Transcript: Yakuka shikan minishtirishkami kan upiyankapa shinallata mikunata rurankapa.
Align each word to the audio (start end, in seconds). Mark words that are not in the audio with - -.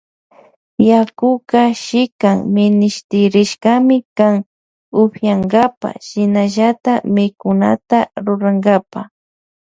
Yakuka 0.89 1.61
shikan 1.85 2.37
minishtirishkami 2.55 3.97
kan 4.17 4.35
upiyankapa 5.01 5.89
shinallata 6.07 6.93
mikunata 7.15 7.99
rurankapa. 8.25 9.01